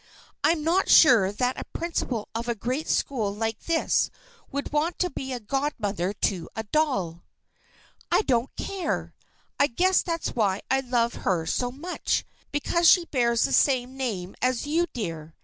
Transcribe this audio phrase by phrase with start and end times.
[0.43, 4.09] I'm not sure that a principal of a great school like this
[4.51, 7.21] would want to be godmother to a doll.
[8.11, 9.13] "I don't care!
[9.59, 14.35] I guess that's why I love her so much because she bears the same name
[14.41, 15.35] as you, my dear.